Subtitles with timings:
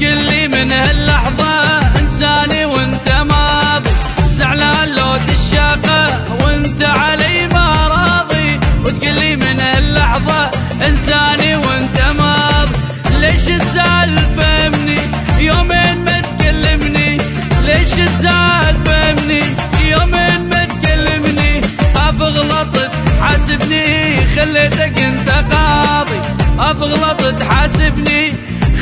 [0.00, 3.90] قلي من هاللحظة انساني وانت ماضي
[4.32, 8.60] زعلان لو تشاقة وانت علي ما راضي.
[8.84, 10.50] وتقلي من هاللحظة
[10.88, 12.76] انساني وانت ماضي
[13.20, 14.98] ليش السالفة مني؟
[15.38, 17.16] يومين ما تكلمني.
[17.64, 19.42] ليش السالفة مني؟
[19.84, 21.58] يومين ما تكلمني.
[21.96, 22.90] اف غلطت
[23.22, 26.20] حاسبني خليتك أنت قاضي.
[26.58, 28.32] اف غلطت حاسبني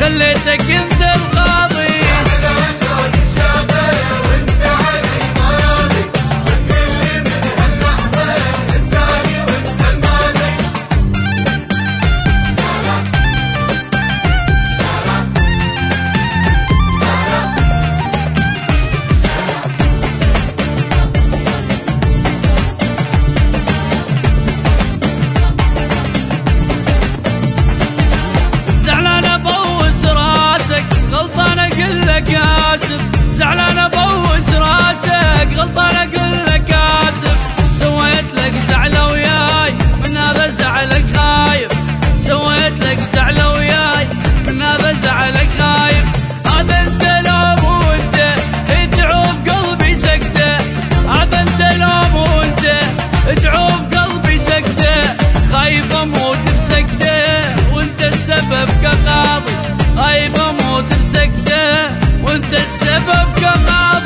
[0.01, 1.88] خليتك انت القاضي.
[61.13, 61.89] سكتة
[62.27, 63.98] وانت السبب كمان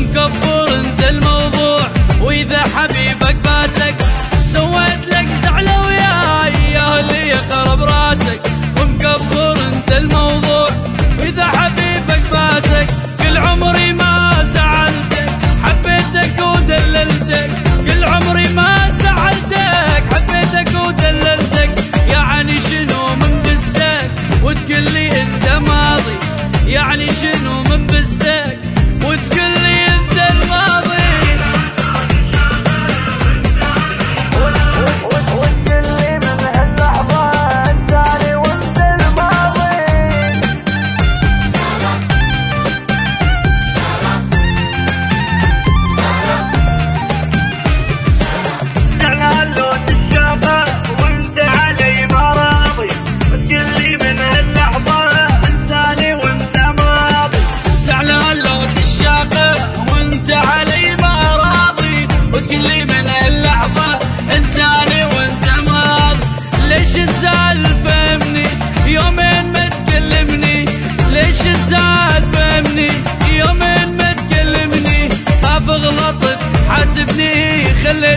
[0.00, 0.49] Uncle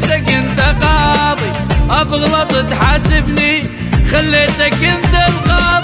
[0.04, 1.52] خليتك انت قاضي
[1.90, 3.64] ابغلط تحاسبني
[4.12, 5.83] خليتك انت القاضي